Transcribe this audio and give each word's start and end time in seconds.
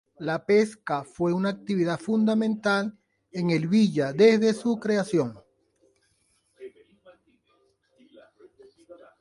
La 0.17 0.47
pesca 0.47 1.03
fue 1.03 1.31
una 1.31 1.49
actividad 1.49 1.99
fundamental 1.99 2.97
en 3.31 3.51
el 3.51 3.67
villa 3.67 4.11
desde 4.13 4.51
su 4.55 4.79
creación. 4.79 5.37